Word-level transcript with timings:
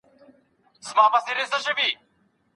تېر 0.83 0.97
وخت 1.13 1.25
یو 1.27 1.35
درس 1.47 1.65
دی. 1.77 1.89